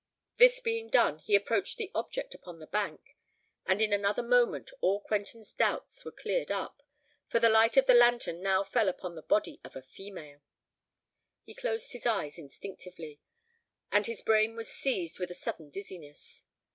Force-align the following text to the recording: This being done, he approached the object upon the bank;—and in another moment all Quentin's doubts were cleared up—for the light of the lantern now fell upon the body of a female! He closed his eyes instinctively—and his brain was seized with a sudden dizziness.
This 0.37 0.59
being 0.59 0.89
done, 0.89 1.19
he 1.19 1.35
approached 1.35 1.77
the 1.77 1.91
object 1.93 2.33
upon 2.33 2.57
the 2.57 2.65
bank;—and 2.65 3.79
in 3.83 3.93
another 3.93 4.23
moment 4.23 4.71
all 4.81 4.99
Quentin's 4.99 5.53
doubts 5.53 6.03
were 6.03 6.11
cleared 6.11 6.49
up—for 6.49 7.39
the 7.39 7.49
light 7.49 7.77
of 7.77 7.85
the 7.85 7.93
lantern 7.93 8.41
now 8.41 8.63
fell 8.63 8.89
upon 8.89 9.13
the 9.13 9.21
body 9.21 9.61
of 9.63 9.75
a 9.75 9.83
female! 9.83 10.41
He 11.43 11.53
closed 11.53 11.91
his 11.91 12.07
eyes 12.07 12.39
instinctively—and 12.39 14.07
his 14.07 14.23
brain 14.23 14.55
was 14.55 14.73
seized 14.73 15.19
with 15.19 15.29
a 15.29 15.35
sudden 15.35 15.69
dizziness. 15.69 16.45